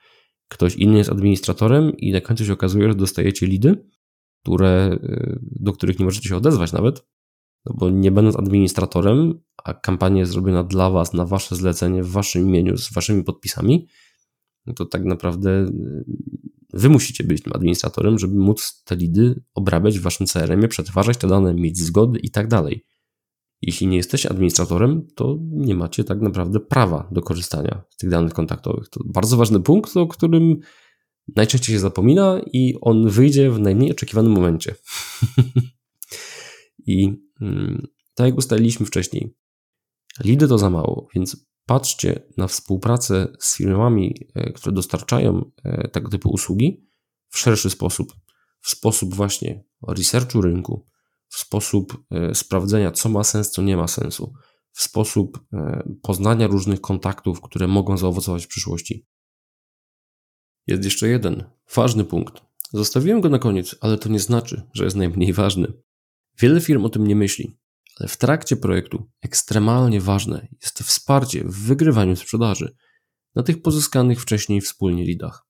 [0.49, 3.85] ktoś inny jest administratorem i na końcu się okazuje, że dostajecie lidy,
[4.43, 7.07] które, y, do których nie możecie się odezwać nawet,
[7.65, 12.11] no bo nie będąc administratorem, a kampania jest zrobiona dla was, na wasze zlecenie, w
[12.11, 13.87] waszym imieniu, z waszymi podpisami,
[14.73, 16.05] to tak naprawdę y,
[16.73, 21.27] wy musicie być tym administratorem, żeby móc te lidy obrabiać w waszym CRM-ie, przetwarzać te
[21.27, 22.85] dane, mieć zgody i tak dalej.
[23.61, 28.33] Jeśli nie jesteście administratorem, to nie macie tak naprawdę prawa do korzystania z tych danych
[28.33, 28.89] kontaktowych.
[28.89, 30.59] To bardzo ważny punkt, o którym
[31.35, 34.75] najczęściej się zapomina i on wyjdzie w najmniej oczekiwanym momencie.
[36.87, 39.35] I mm, tak jak ustaliliśmy wcześniej,
[40.23, 46.09] lidy to za mało, więc patrzcie na współpracę z firmami, e, które dostarczają e, tego
[46.09, 46.87] typu usługi
[47.29, 48.13] w szerszy sposób.
[48.61, 50.87] W sposób właśnie researchu rynku,
[51.29, 54.33] w sposób e, sprawdzenia, co ma sens, co nie ma sensu,
[54.71, 55.39] w sposób
[56.01, 59.07] poznania różnych kontaktów, które mogą zaowocować w przyszłości.
[60.67, 61.43] Jest jeszcze jeden
[61.75, 62.41] ważny punkt.
[62.73, 65.73] Zostawiłem go na koniec, ale to nie znaczy, że jest najmniej ważny.
[66.39, 67.57] Wiele firm o tym nie myśli,
[68.07, 72.75] w trakcie projektu ekstremalnie ważne jest wsparcie w wygrywaniu sprzedaży
[73.35, 75.45] na tych pozyskanych wcześniej wspólnie lidach.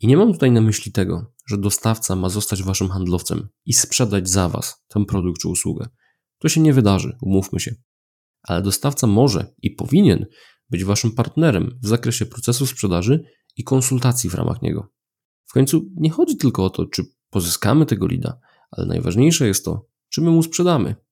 [0.00, 4.28] I nie mam tutaj na myśli tego, że dostawca ma zostać waszym handlowcem i sprzedać
[4.28, 5.88] za was ten produkt czy usługę.
[6.38, 7.74] To się nie wydarzy, umówmy się.
[8.42, 10.26] Ale dostawca może i powinien
[10.70, 13.24] być waszym partnerem w zakresie procesu sprzedaży
[13.56, 14.88] i konsultacji w ramach niego.
[15.46, 19.86] W końcu nie chodzi tylko o to, czy pozyskamy tego lida, ale najważniejsze jest to,
[20.08, 21.07] czy my mu sprzedamy.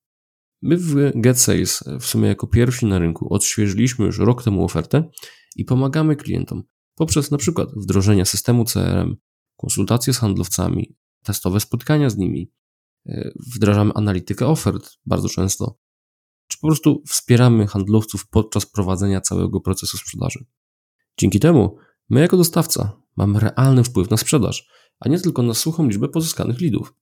[0.66, 5.10] My w GetSales w sumie jako pierwsi na rynku odświeżyliśmy już rok temu ofertę
[5.56, 6.62] i pomagamy klientom
[6.94, 9.16] poprzez na przykład wdrożenie systemu CRM,
[9.56, 12.52] konsultacje z handlowcami, testowe spotkania z nimi,
[13.06, 15.78] e, wdrażamy analitykę ofert bardzo często,
[16.48, 20.44] czy po prostu wspieramy handlowców podczas prowadzenia całego procesu sprzedaży.
[21.18, 21.76] Dzięki temu
[22.08, 24.68] my jako dostawca mamy realny wpływ na sprzedaż,
[25.00, 26.94] a nie tylko na suchą liczbę pozyskanych lidów.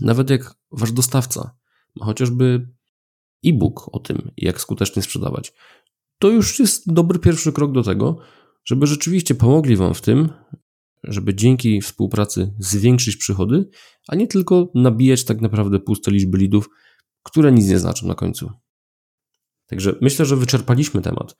[0.00, 1.57] Nawet jak wasz dostawca
[2.00, 2.68] chociażby
[3.46, 5.52] e-book o tym, jak skutecznie sprzedawać,
[6.18, 8.18] to już jest dobry pierwszy krok do tego,
[8.64, 10.28] żeby rzeczywiście pomogli Wam w tym,
[11.04, 13.68] żeby dzięki współpracy zwiększyć przychody,
[14.08, 16.68] a nie tylko nabijać tak naprawdę puste liczby lidów,
[17.22, 18.50] które nic nie znaczą na końcu.
[19.66, 21.36] Także myślę, że wyczerpaliśmy temat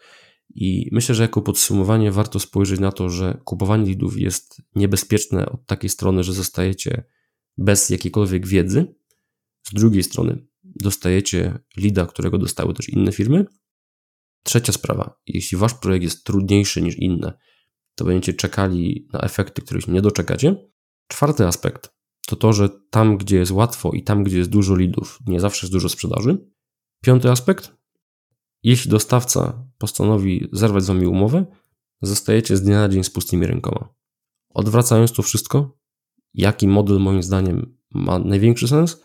[0.54, 5.66] i myślę, że jako podsumowanie warto spojrzeć na to, że kupowanie lidów jest niebezpieczne od
[5.66, 7.04] takiej strony, że zostajecie
[7.58, 8.94] bez jakiejkolwiek wiedzy.
[9.68, 13.46] Z drugiej strony dostajecie lida, którego dostały też inne firmy,
[14.42, 17.38] Trzecia sprawa, jeśli wasz projekt jest trudniejszy niż inne,
[17.94, 20.68] to będziecie czekali na efekty, których nie doczekacie.
[21.09, 25.18] Czwarty aspekt to to, że tam, gdzie jest łatwo i tam, gdzie jest dużo lidów,
[25.26, 26.48] nie zawsze jest dużo sprzedaży.
[27.02, 27.72] Piąty aspekt,
[28.62, 31.46] jeśli dostawca postanowi zerwać z wami umowę,
[32.02, 33.94] zostajecie z dnia na dzień z pustymi rękoma.
[34.48, 35.78] Odwracając to wszystko,
[36.35, 39.02] jaki model moim zdaniem ma największy sens?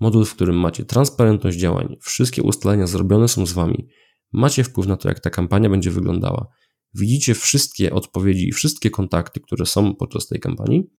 [0.00, 3.88] Model, w którym macie transparentność działań, wszystkie ustalenia zrobione są z wami,
[4.32, 6.46] Macie wpływ na to, jak ta kampania będzie wyglądała.
[6.94, 10.90] Widzicie wszystkie odpowiedzi i wszystkie kontakty, które są podczas tej kampanii.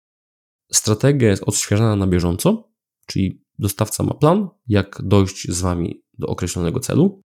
[0.72, 2.72] Strategia jest odświeżana na bieżąco,
[3.08, 7.22] czyli dostawca ma plan, jak dojść z wami do określonego celu.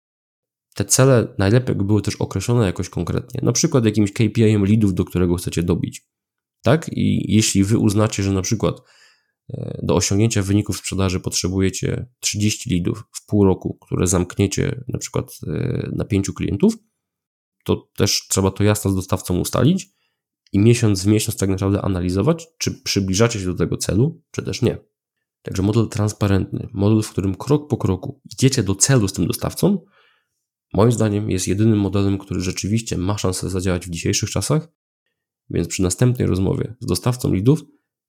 [0.75, 5.35] Te cele najlepiej były też określone jakoś konkretnie, na przykład jakimś KPI-em leadów, do którego
[5.35, 6.09] chcecie dobić.
[6.63, 6.91] Tak?
[6.93, 8.81] I jeśli wy uznacie, że na przykład
[9.83, 15.91] do osiągnięcia wyników sprzedaży potrzebujecie 30 leadów w pół roku, które zamkniecie na przykład e,
[15.93, 16.77] na pięciu klientów,
[17.65, 19.89] to też trzeba to jasno z dostawcą ustalić
[20.53, 24.63] i miesiąc w miesiąc tak naprawdę analizować, czy przybliżacie się do tego celu, czy też
[24.63, 24.79] nie.
[25.43, 29.85] Także model transparentny, model, w którym krok po kroku idziecie do celu z tym dostawcą,
[30.73, 34.69] moim zdaniem jest jedynym modelem, który rzeczywiście ma szansę zadziałać w dzisiejszych czasach,
[35.51, 37.65] więc przy następnej rozmowie z dostawcą leadów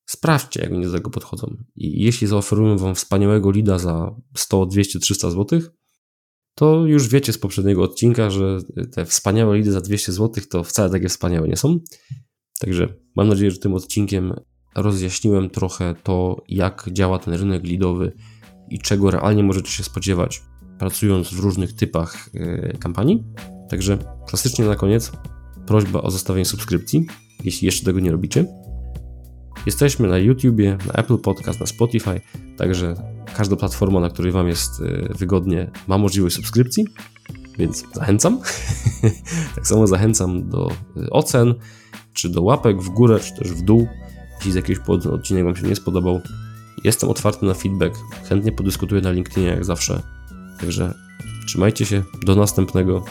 [0.06, 1.58] Sprawdźcie, jak oni do tego podchodzą.
[1.76, 5.62] I jeśli zaoferują Wam wspaniałego lida za 100, 200, 300 zł,
[6.56, 8.60] to już wiecie z poprzedniego odcinka, że
[8.92, 11.80] te wspaniałe lidy za 200 zł to wcale takie wspaniałe nie są.
[12.60, 14.34] Także mam nadzieję, że tym odcinkiem
[14.76, 18.12] rozjaśniłem trochę to, jak działa ten rynek lidowy
[18.70, 20.42] i czego realnie możecie się spodziewać,
[20.80, 23.24] pracując w różnych typach e, kampanii.
[23.70, 25.12] Także klasycznie na koniec
[25.68, 27.06] prośba o zostawienie subskrypcji,
[27.44, 28.65] jeśli jeszcze tego nie robicie.
[29.66, 32.22] Jesteśmy na YouTubie, na Apple Podcast, na Spotify,
[32.58, 32.96] także
[33.38, 36.86] każda platforma, na której Wam jest e, wygodnie, ma możliwość subskrypcji,
[37.58, 38.40] więc zachęcam.
[39.56, 41.54] tak samo zachęcam do e, ocen,
[42.14, 43.88] czy do łapek w górę, czy też w dół,
[44.38, 46.22] jeśli z jakiegoś powodu odcinek Wam się nie spodobał.
[46.84, 47.96] Jestem otwarty na feedback,
[48.30, 50.02] chętnie podyskutuję na LinkedInie jak zawsze.
[50.60, 50.94] Także
[51.48, 53.06] trzymajcie się, do następnego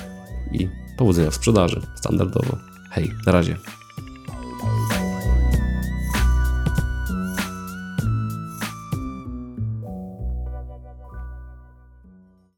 [0.52, 2.58] i powodzenia w sprzedaży, standardowo.
[2.90, 3.56] Hej, na razie.